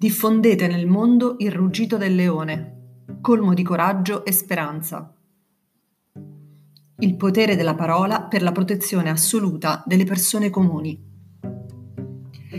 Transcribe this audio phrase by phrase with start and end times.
[0.00, 5.12] Diffondete nel mondo il ruggito del leone, colmo di coraggio e speranza.
[7.00, 10.96] Il potere della parola per la protezione assoluta delle persone comuni.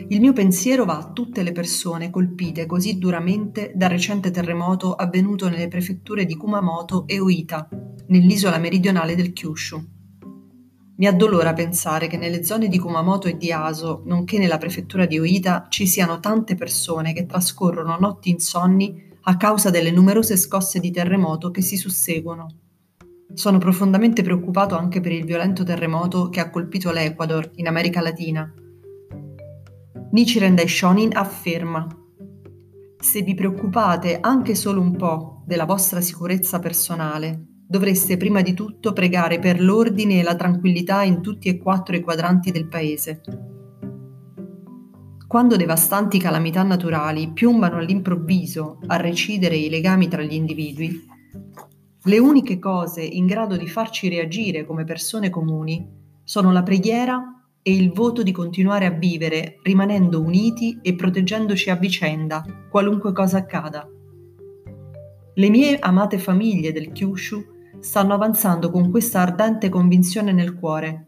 [0.09, 5.47] Il mio pensiero va a tutte le persone colpite così duramente dal recente terremoto avvenuto
[5.47, 7.69] nelle prefetture di Kumamoto e Oita,
[8.07, 9.98] nell'isola meridionale del Kyushu.
[10.99, 15.17] Mi addolora pensare che nelle zone di Kumamoto e di Aso, nonché nella prefettura di
[15.17, 20.91] Oita, ci siano tante persone che trascorrono notti insonni a causa delle numerose scosse di
[20.91, 22.47] terremoto che si susseguono.
[23.33, 28.53] Sono profondamente preoccupato anche per il violento terremoto che ha colpito l'Ecuador, in America Latina.
[30.11, 31.87] Nichiren Daishonin afferma
[32.99, 38.93] Se vi preoccupate anche solo un po' della vostra sicurezza personale, dovreste prima di tutto
[38.93, 43.21] pregare per l'ordine e la tranquillità in tutti e quattro i quadranti del paese.
[45.27, 51.05] Quando devastanti calamità naturali piombano all'improvviso a recidere i legami tra gli individui,
[52.01, 55.87] le uniche cose in grado di farci reagire come persone comuni
[56.23, 57.21] sono la preghiera
[57.61, 63.37] e il voto di continuare a vivere rimanendo uniti e proteggendoci a vicenda, qualunque cosa
[63.37, 63.87] accada.
[65.35, 71.07] Le mie amate famiglie del Kyushu stanno avanzando con questa ardente convinzione nel cuore.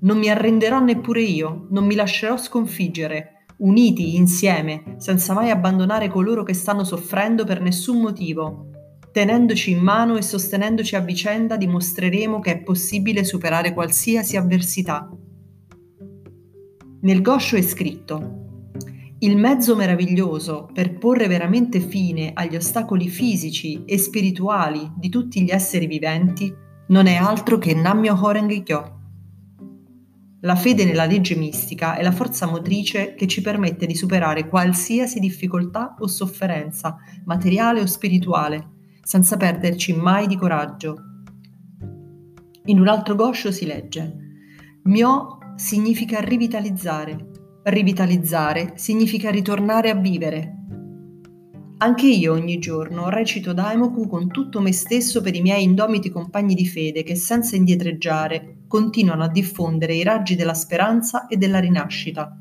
[0.00, 6.42] Non mi arrenderò neppure io, non mi lascerò sconfiggere, uniti insieme, senza mai abbandonare coloro
[6.42, 8.68] che stanno soffrendo per nessun motivo.
[9.12, 15.08] Tenendoci in mano e sostenendoci a vicenda dimostreremo che è possibile superare qualsiasi avversità.
[17.00, 18.43] Nel goscio è scritto
[19.24, 25.50] il mezzo meraviglioso per porre veramente fine agli ostacoli fisici e spirituali di tutti gli
[25.50, 26.54] esseri viventi
[26.88, 28.98] non è altro che Nammyo Horeng Kyo.
[30.42, 35.18] La fede nella legge mistica è la forza motrice che ci permette di superare qualsiasi
[35.20, 38.72] difficoltà o sofferenza, materiale o spirituale,
[39.02, 40.96] senza perderci mai di coraggio.
[42.66, 44.18] In un altro goscio si legge
[44.82, 47.30] Myo significa rivitalizzare,
[47.66, 50.54] Rivitalizzare significa ritornare a vivere.
[51.78, 56.54] Anche io ogni giorno recito Daimoku con tutto me stesso per i miei indomiti compagni
[56.54, 62.38] di fede che senza indietreggiare continuano a diffondere i raggi della speranza e della rinascita.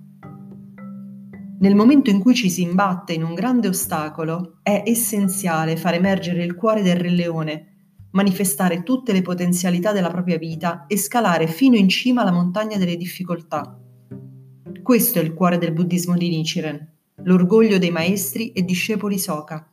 [1.60, 6.44] Nel momento in cui ci si imbatte in un grande ostacolo, è essenziale far emergere
[6.44, 7.68] il cuore del Re Leone,
[8.12, 12.98] manifestare tutte le potenzialità della propria vita e scalare fino in cima alla montagna delle
[12.98, 13.78] difficoltà.
[14.84, 16.86] Questo è il cuore del buddismo di Nichiren,
[17.24, 19.66] l'orgoglio dei maestri e discepoli Soka.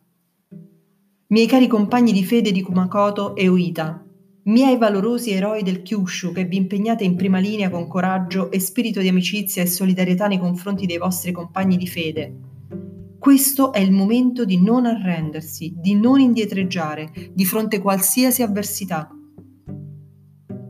[1.27, 4.07] Miei cari compagni di fede di Kumakoto e Uita,
[4.45, 9.01] miei valorosi eroi del Kyushu che vi impegnate in prima linea con coraggio e spirito
[9.01, 12.37] di amicizia e solidarietà nei confronti dei vostri compagni di fede.
[13.19, 19.11] Questo è il momento di non arrendersi, di non indietreggiare di fronte a qualsiasi avversità.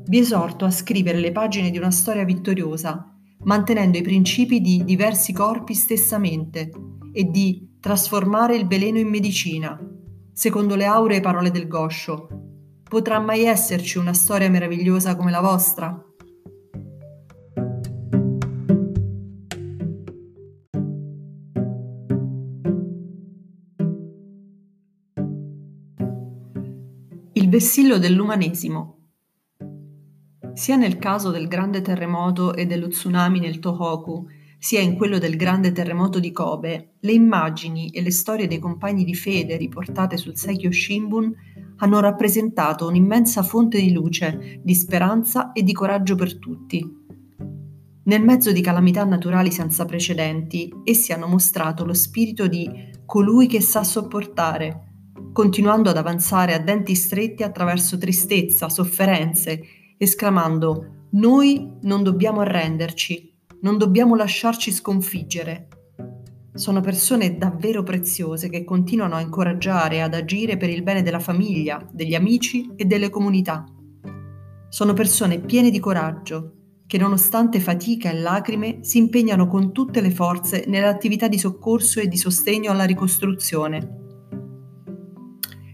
[0.07, 3.10] Vi esorto a scrivere le pagine di una storia vittoriosa
[3.45, 6.71] mantenendo i principi di diversi corpi stessamente
[7.13, 9.79] e di trasformare il veleno in medicina.
[10.33, 12.29] Secondo le auree parole del Goscio,
[12.83, 16.05] potrà mai esserci una storia meravigliosa come la vostra?
[27.33, 29.00] Il vessillo dell'umanesimo
[30.61, 34.27] sia nel caso del grande terremoto e dello tsunami nel Tohoku,
[34.59, 39.05] sia in quello del grande terremoto di Kobe, le immagini e le storie dei compagni
[39.05, 41.35] di fede riportate sul Seikyo Shimbun
[41.77, 46.87] hanno rappresentato un'immensa fonte di luce, di speranza e di coraggio per tutti.
[48.05, 52.69] Nel mezzo di calamità naturali senza precedenti, essi hanno mostrato lo spirito di
[53.07, 54.89] colui che sa sopportare,
[55.33, 63.77] continuando ad avanzare a denti stretti attraverso tristezza, sofferenze esclamando Noi non dobbiamo arrenderci, non
[63.77, 65.69] dobbiamo lasciarci sconfiggere.
[66.55, 71.87] Sono persone davvero preziose che continuano a incoraggiare ad agire per il bene della famiglia,
[71.93, 73.67] degli amici e delle comunità.
[74.71, 76.55] Sono persone piene di coraggio
[76.87, 82.09] che nonostante fatica e lacrime si impegnano con tutte le forze nell'attività di soccorso e
[82.09, 83.99] di sostegno alla ricostruzione.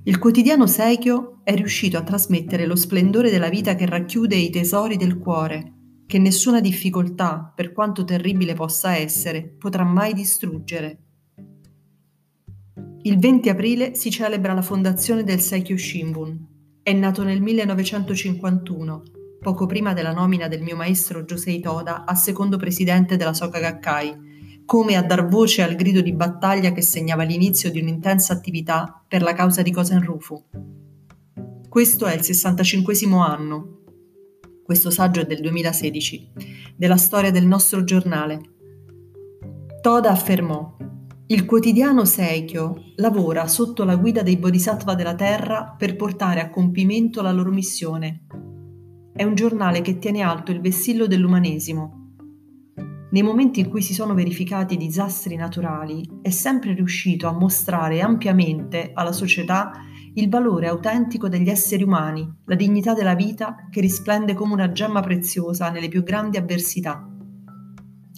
[0.03, 4.97] Il quotidiano Seikyo è riuscito a trasmettere lo splendore della vita che racchiude i tesori
[4.97, 10.99] del cuore, che nessuna difficoltà, per quanto terribile possa essere, potrà mai distruggere.
[13.03, 16.47] Il 20 aprile si celebra la fondazione del Seikyo Shimbun.
[16.83, 19.03] È nato nel 1951,
[19.41, 24.65] poco prima della nomina del mio maestro Josei Toda a secondo presidente della Soka Gakkai,
[24.65, 29.23] come a dar voce al grido di battaglia che segnava l'inizio di un'intensa attività per
[29.23, 30.43] la causa di Cosa Rufu.
[31.77, 33.81] Questo è il 65 anno,
[34.65, 36.33] questo saggio è del 2016,
[36.75, 38.41] della storia del nostro giornale.
[39.83, 40.75] Toda affermò
[41.27, 47.21] il quotidiano Seikyo lavora sotto la guida dei bodhisattva della Terra per portare a compimento
[47.21, 48.25] la loro missione.
[49.13, 52.15] È un giornale che tiene alto il vessillo dell'umanesimo.
[53.11, 58.93] Nei momenti in cui si sono verificati disastri naturali, è sempre riuscito a mostrare ampiamente
[58.95, 59.73] alla società
[60.17, 65.01] il valore autentico degli esseri umani, la dignità della vita che risplende come una gemma
[65.01, 67.07] preziosa nelle più grandi avversità.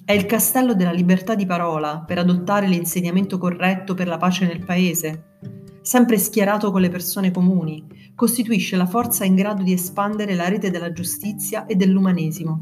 [0.05, 4.65] È il castello della libertà di parola per adottare l'insegnamento corretto per la pace nel
[4.65, 5.39] paese.
[5.83, 7.85] Sempre schierato con le persone comuni,
[8.15, 12.61] costituisce la forza in grado di espandere la rete della giustizia e dell'umanesimo.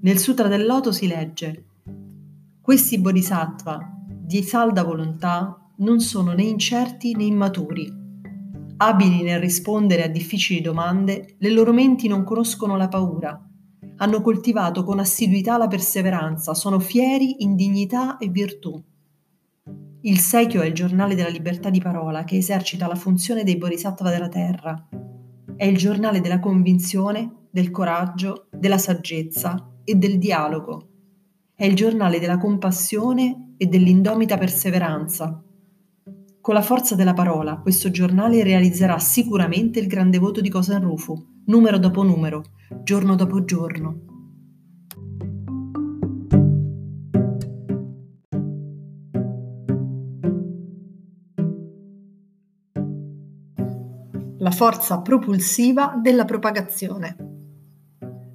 [0.00, 1.64] Nel Sutra del Loto si legge:
[2.62, 3.78] Questi bodhisattva
[4.08, 7.95] di salda volontà non sono né incerti né immaturi.
[8.78, 13.46] Abili nel rispondere a difficili domande, le loro menti non conoscono la paura
[13.98, 18.82] hanno coltivato con assiduità la perseveranza, sono fieri in dignità e virtù.
[20.02, 24.10] Il Sekio è il giornale della libertà di parola che esercita la funzione dei Bodhisattva
[24.10, 24.88] della terra.
[25.56, 30.88] È il giornale della convinzione, del coraggio, della saggezza e del dialogo.
[31.54, 35.42] È il giornale della compassione e dell'indomita perseveranza.
[36.46, 41.42] Con la forza della parola, questo giornale realizzerà sicuramente il grande voto di Kosan Rufu,
[41.46, 42.44] numero dopo numero,
[42.84, 44.00] giorno dopo giorno.
[54.38, 57.16] La forza propulsiva della propagazione.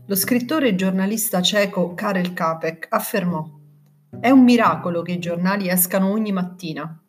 [0.05, 3.49] Lo scrittore e giornalista ceco Karel Kapek affermò
[4.19, 7.01] È un miracolo che i giornali escano ogni mattina.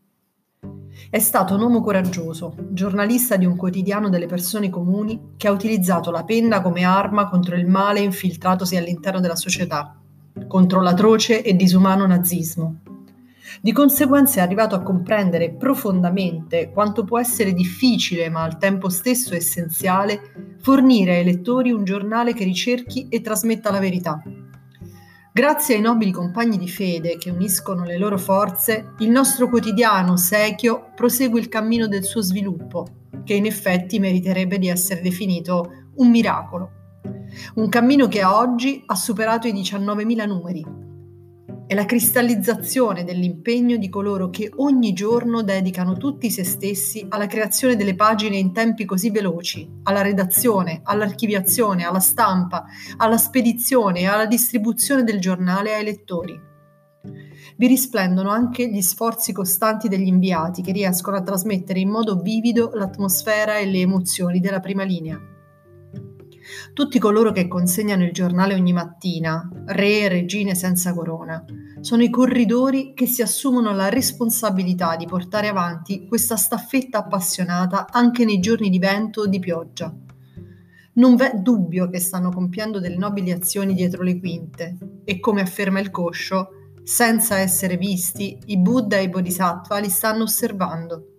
[1.11, 6.11] È stato un uomo coraggioso, giornalista di un quotidiano delle persone comuni, che ha utilizzato
[6.11, 9.97] la penna come arma contro il male infiltratosi all'interno della società,
[10.47, 12.81] contro l'atroce e disumano nazismo.
[13.61, 19.35] Di conseguenza è arrivato a comprendere profondamente quanto può essere difficile, ma al tempo stesso
[19.35, 24.23] essenziale, fornire ai lettori un giornale che ricerchi e trasmetta la verità.
[25.35, 30.91] Grazie ai nobili compagni di fede che uniscono le loro forze, il nostro quotidiano Sechio
[30.95, 32.87] prosegue il cammino del suo sviluppo,
[33.25, 36.71] che in effetti meriterebbe di essere definito un miracolo.
[37.55, 40.67] Un cammino che oggi ha superato i 19.000 numeri,
[41.67, 47.77] è la cristallizzazione dell'impegno di coloro che ogni giorno dedicano tutti se stessi alla creazione
[47.77, 52.67] delle pagine in tempi così veloci, alla redazione, all'archiviazione, alla stampa,
[52.97, 56.51] alla spedizione e alla distribuzione del giornale ai lettori.
[57.57, 62.71] Vi risplendono anche gli sforzi costanti degli inviati che riescono a trasmettere in modo vivido
[62.75, 65.32] l'atmosfera e le emozioni della prima linea.
[66.73, 71.45] Tutti coloro che consegnano il giornale ogni mattina, re e regine senza corona,
[71.81, 78.25] sono i corridori che si assumono la responsabilità di portare avanti questa staffetta appassionata anche
[78.25, 79.95] nei giorni di vento o di pioggia.
[80.95, 85.81] Non v'è dubbio che stanno compiendo delle nobili azioni dietro le quinte e, come afferma
[85.81, 86.49] il Coscio,
[86.85, 91.12] senza essere visti, i Buddha e i Bodhisattva li stanno osservando.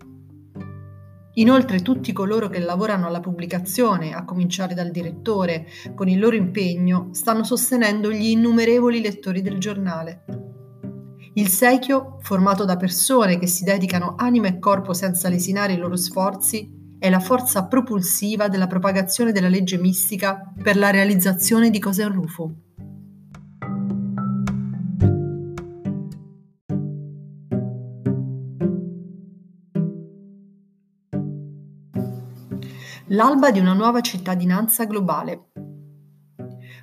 [1.35, 7.09] Inoltre tutti coloro che lavorano alla pubblicazione, a cominciare dal direttore, con il loro impegno,
[7.11, 10.25] stanno sostenendo gli innumerevoli lettori del giornale.
[11.33, 15.95] Il Sechio, formato da persone che si dedicano anima e corpo senza lesinare i loro
[15.95, 22.03] sforzi, è la forza propulsiva della propagazione della legge mistica per la realizzazione di Cose
[33.13, 35.51] L'alba di una nuova cittadinanza globale.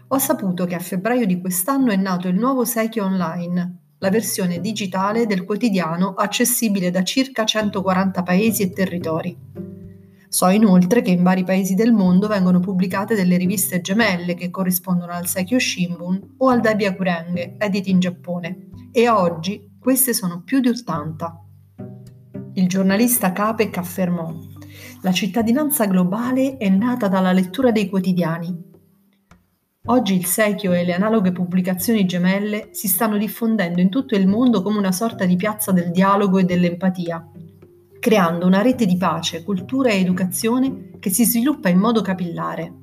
[0.06, 4.60] Ho saputo che a febbraio di quest'anno è nato il nuovo Sechio Online, la versione
[4.60, 9.36] digitale del quotidiano accessibile da circa 140 paesi e territori.
[10.28, 15.10] So inoltre che in vari paesi del mondo vengono pubblicate delle riviste gemelle che corrispondono
[15.10, 20.68] al Seikyo Shimbun o al Daibyakuren, editi in Giappone, e oggi queste sono più di
[20.68, 21.44] 80.
[22.52, 24.32] Il giornalista Capek affermò
[25.02, 28.68] la cittadinanza globale è nata dalla lettura dei quotidiani.
[29.86, 34.60] Oggi il Sechio e le analoghe pubblicazioni gemelle si stanno diffondendo in tutto il mondo
[34.60, 37.26] come una sorta di piazza del dialogo e dell'empatia,
[37.98, 42.74] creando una rete di pace, cultura e educazione che si sviluppa in modo capillare.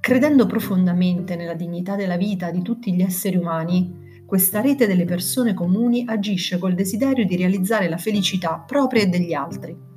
[0.00, 5.54] Credendo profondamente nella dignità della vita di tutti gli esseri umani, questa rete delle persone
[5.54, 9.94] comuni agisce col desiderio di realizzare la felicità propria e degli altri.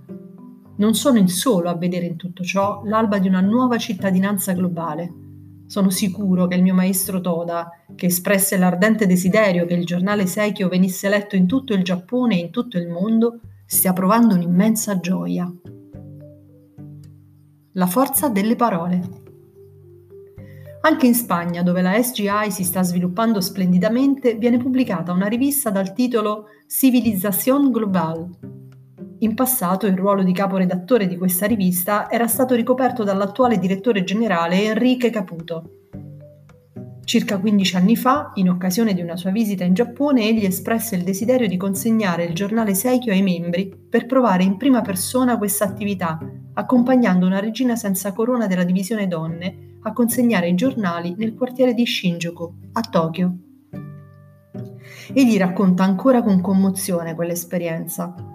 [0.79, 5.13] Non sono il solo a vedere in tutto ciò l'alba di una nuova cittadinanza globale.
[5.65, 10.69] Sono sicuro che il mio maestro Toda, che espresse l'ardente desiderio che il giornale Seikyo
[10.69, 15.53] venisse letto in tutto il Giappone e in tutto il mondo, stia provando un'immensa gioia.
[17.73, 19.27] La forza delle parole.
[20.81, 25.91] Anche in Spagna, dove la SGI si sta sviluppando splendidamente, viene pubblicata una rivista dal
[25.91, 28.29] titolo Civilización Global.
[29.21, 34.63] In passato il ruolo di caporedattore di questa rivista era stato ricoperto dall'attuale direttore generale
[34.63, 35.71] Enrique Caputo.
[37.03, 41.03] Circa 15 anni fa, in occasione di una sua visita in Giappone, egli espresse il
[41.03, 46.17] desiderio di consegnare il giornale Seikyo ai membri per provare in prima persona questa attività,
[46.53, 51.85] accompagnando una regina senza corona della divisione donne a consegnare i giornali nel quartiere di
[51.85, 53.33] Shinjuku, a Tokyo.
[55.11, 58.28] Egli racconta ancora con commozione quell'esperienza.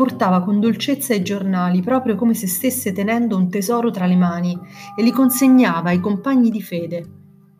[0.00, 4.58] Portava con dolcezza i giornali proprio come se stesse tenendo un tesoro tra le mani
[4.96, 7.04] e li consegnava ai compagni di fede.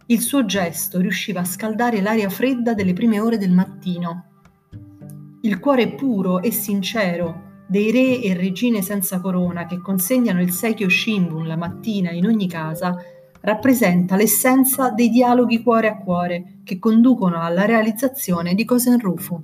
[0.06, 4.24] Il suo gesto riusciva a scaldare l'aria fredda delle prime ore del mattino.
[5.42, 10.88] Il cuore puro e sincero dei re e regine senza corona che consegnano il Seikyo
[10.88, 12.96] Shimbun la mattina in ogni casa
[13.42, 19.42] rappresenta l'essenza dei dialoghi cuore a cuore che conducono alla realizzazione di Kosen-Rufu.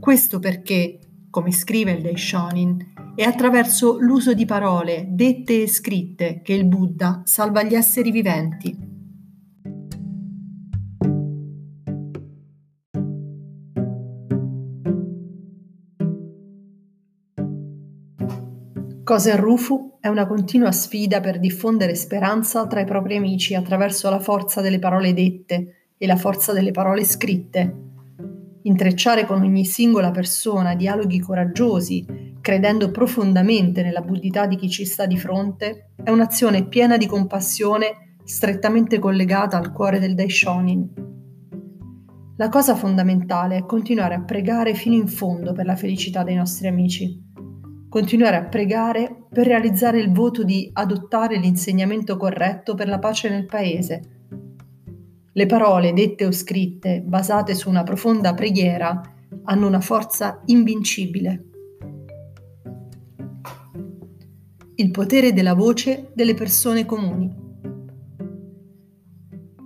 [0.00, 1.00] Questo perché,
[1.36, 7.20] come scrive il Daishonin, è attraverso l'uso di parole dette e scritte che il Buddha
[7.26, 8.74] salva gli esseri viventi.
[19.04, 24.20] Cosa Rufu è una continua sfida per diffondere speranza tra i propri amici attraverso la
[24.20, 27.85] forza delle parole dette e la forza delle parole scritte.
[28.66, 35.06] Intrecciare con ogni singola persona dialoghi coraggiosi, credendo profondamente nella buddità di chi ci sta
[35.06, 41.04] di fronte, è un'azione piena di compassione strettamente collegata al cuore del Daishonin.
[42.36, 46.66] La cosa fondamentale è continuare a pregare fino in fondo per la felicità dei nostri
[46.66, 47.24] amici
[47.96, 53.46] continuare a pregare per realizzare il voto di adottare l'insegnamento corretto per la pace nel
[53.46, 54.15] Paese.
[55.36, 59.02] Le parole dette o scritte, basate su una profonda preghiera,
[59.44, 61.44] hanno una forza invincibile.
[64.76, 67.30] Il potere della voce delle persone comuni.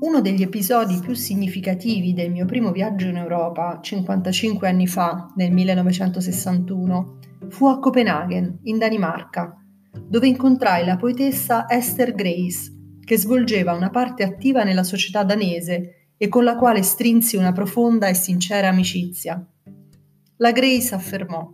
[0.00, 5.53] Uno degli episodi più significativi del mio primo viaggio in Europa, 55 anni fa, nel
[5.53, 9.57] 1961, fu a Copenaghen, in Danimarca,
[10.05, 12.79] dove incontrai la poetessa Esther Grace,
[13.11, 18.07] che svolgeva una parte attiva nella società danese e con la quale strinsi una profonda
[18.07, 19.45] e sincera amicizia.
[20.37, 21.50] La Grace affermò: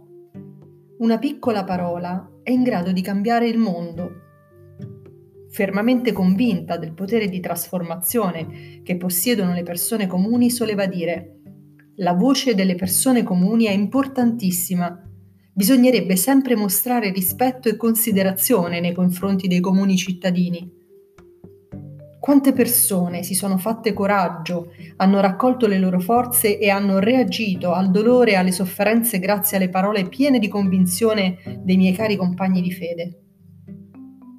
[0.98, 4.10] Una piccola parola è in grado di cambiare il mondo.
[5.48, 11.40] Fermamente convinta del potere di trasformazione che possiedono le persone comuni, soleva dire:
[11.94, 15.00] La voce delle persone comuni è importantissima
[15.54, 20.75] bisognerebbe sempre mostrare rispetto e considerazione nei confronti dei comuni cittadini.
[22.26, 27.92] Quante persone si sono fatte coraggio, hanno raccolto le loro forze e hanno reagito al
[27.92, 32.72] dolore e alle sofferenze grazie alle parole piene di convinzione dei miei cari compagni di
[32.72, 33.20] fede.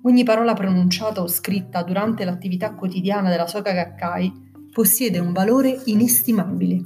[0.04, 4.34] Ogni parola pronunciata o scritta durante l'attività quotidiana della Soka Gakkai
[4.74, 6.82] possiede un valore inestimabile.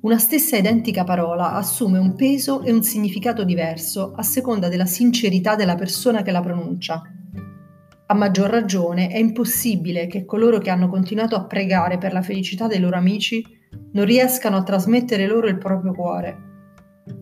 [0.00, 5.54] Una stessa identica parola assume un peso e un significato diverso a seconda della sincerità
[5.54, 7.12] della persona che la pronuncia.
[8.10, 12.66] A maggior ragione è impossibile che coloro che hanno continuato a pregare per la felicità
[12.66, 13.44] dei loro amici
[13.92, 16.46] non riescano a trasmettere loro il proprio cuore.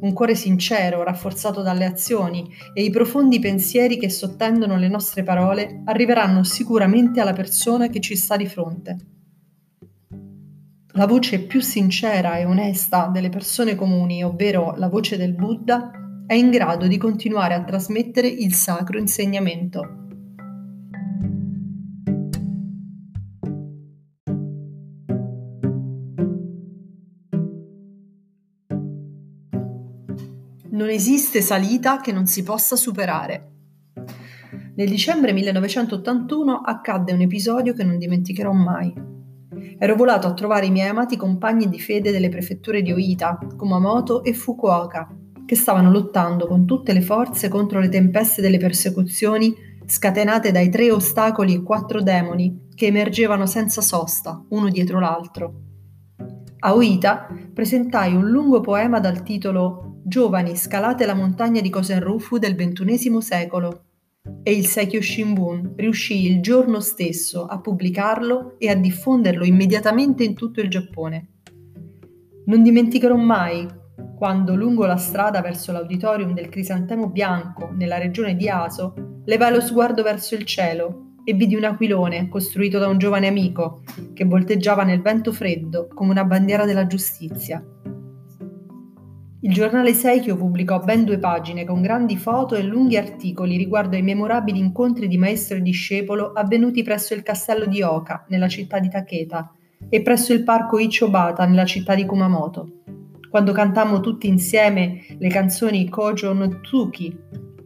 [0.02, 5.82] Un cuore sincero, rafforzato dalle azioni e i profondi pensieri che sottendono le nostre parole
[5.86, 8.96] arriveranno sicuramente alla persona che ci sta di fronte.
[10.92, 15.90] La voce più sincera e onesta delle persone comuni, ovvero la voce del Buddha,
[16.28, 20.04] è in grado di continuare a trasmettere il sacro insegnamento.
[30.76, 33.52] Non esiste salita che non si possa superare.
[34.74, 38.92] Nel dicembre 1981 accadde un episodio che non dimenticherò mai.
[39.78, 44.22] Ero volato a trovare i miei amati compagni di fede delle prefetture di Oita, Kumamoto
[44.22, 45.08] e Fukuoka,
[45.46, 49.54] che stavano lottando con tutte le forze contro le tempeste delle persecuzioni
[49.86, 55.54] scatenate dai tre ostacoli e quattro demoni che emergevano senza sosta, uno dietro l'altro.
[56.58, 62.54] A Oita presentai un lungo poema dal titolo Giovani scalate la montagna di Kosenrufu del
[62.54, 63.86] XXI secolo
[64.44, 70.36] e il Seikyo Shimbun riuscì il giorno stesso a pubblicarlo e a diffonderlo immediatamente in
[70.36, 71.30] tutto il Giappone.
[72.44, 73.66] Non dimenticherò mai
[74.16, 79.60] quando lungo la strada verso l'auditorium del Crisantemo Bianco nella regione di Aso levai lo
[79.60, 83.82] sguardo verso il cielo e vidi un aquilone costruito da un giovane amico
[84.14, 87.60] che volteggiava nel vento freddo come una bandiera della giustizia.
[89.46, 94.02] Il giornale Seikyo pubblicò ben due pagine con grandi foto e lunghi articoli riguardo ai
[94.02, 98.88] memorabili incontri di maestro e discepolo avvenuti presso il castello di Oka, nella città di
[98.88, 99.54] Taketa,
[99.88, 102.82] e presso il parco Ichobata, nella città di Kumamoto,
[103.30, 107.16] quando cantammo tutti insieme le canzoni Kojo no Tsuki,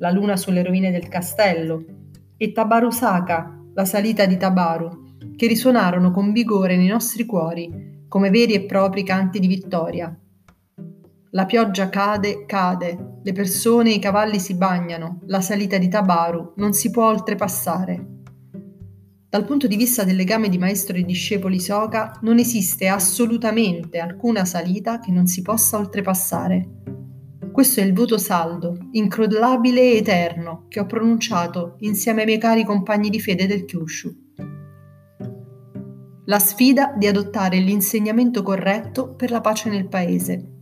[0.00, 1.82] La luna sulle rovine del castello,
[2.36, 8.28] e Tabaru Saka, la salita di Tabaru, che risuonarono con vigore nei nostri cuori come
[8.28, 10.14] veri e propri canti di vittoria.
[11.32, 16.54] La pioggia cade, cade, le persone e i cavalli si bagnano, la salita di Tabaru
[16.56, 18.06] non si può oltrepassare.
[19.28, 24.44] Dal punto di vista del legame di maestro e discepoli Soka, non esiste assolutamente alcuna
[24.44, 26.68] salita che non si possa oltrepassare.
[27.52, 32.64] Questo è il voto saldo, incrollabile e eterno che ho pronunciato insieme ai miei cari
[32.64, 34.16] compagni di fede del Kyushu.
[36.24, 40.58] La sfida di adottare l'insegnamento corretto per la pace nel paese.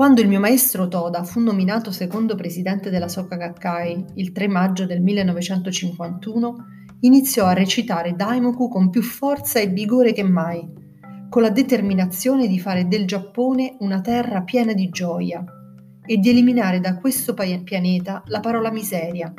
[0.00, 4.86] Quando il mio maestro Toda fu nominato secondo presidente della Soka Gakkai il 3 maggio
[4.86, 6.54] del 1951,
[7.00, 10.66] iniziò a recitare Daimoku con più forza e vigore che mai
[11.28, 15.44] con la determinazione di fare del Giappone una terra piena di gioia
[16.06, 19.30] e di eliminare da questo pianeta la parola miseria.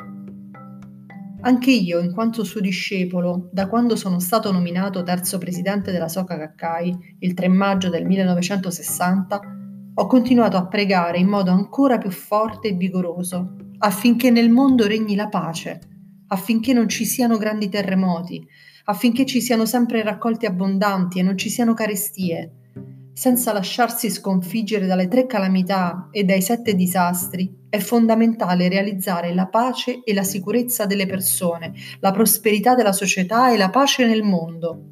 [1.40, 6.36] Anche io, in quanto suo discepolo, da quando sono stato nominato terzo presidente della Soka
[6.36, 9.56] Gakkai il 3 maggio del 1960,
[9.94, 15.14] ho continuato a pregare in modo ancora più forte e vigoroso affinché nel mondo regni
[15.14, 15.80] la pace,
[16.28, 18.42] affinché non ci siano grandi terremoti,
[18.84, 22.52] affinché ci siano sempre raccolti abbondanti e non ci siano carestie,
[23.12, 30.02] senza lasciarsi sconfiggere dalle tre calamità e dai sette disastri, è fondamentale realizzare la pace
[30.04, 34.84] e la sicurezza delle persone, la prosperità della società e la pace nel mondo.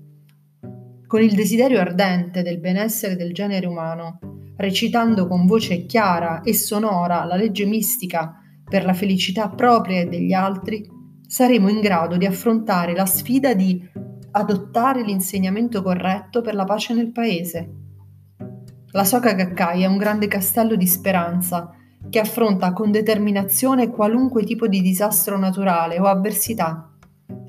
[1.07, 4.19] Con il desiderio ardente del benessere del genere umano,
[4.61, 10.33] recitando con voce chiara e sonora la legge mistica per la felicità propria e degli
[10.33, 10.87] altri,
[11.27, 13.83] saremo in grado di affrontare la sfida di
[14.33, 17.75] adottare l'insegnamento corretto per la pace nel paese.
[18.93, 21.75] La Soka Gakkai è un grande castello di speranza
[22.09, 26.91] che affronta con determinazione qualunque tipo di disastro naturale o avversità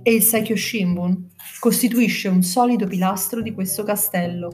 [0.02, 4.50] e il Saikyo Shimbun costituisce un solido pilastro di questo castello,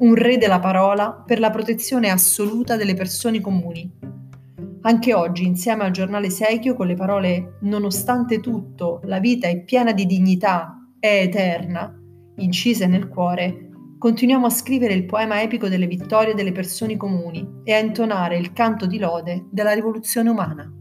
[0.00, 3.98] un re della parola per la protezione assoluta delle persone comuni.
[4.82, 9.92] Anche oggi, insieme al giornale Seikyo, con le parole Nonostante tutto, la vita è piena
[9.92, 11.94] di dignità, è eterna,
[12.36, 17.74] incise nel cuore, continuiamo a scrivere il poema epico delle vittorie delle persone comuni e
[17.74, 20.79] a intonare il canto di lode della rivoluzione umana.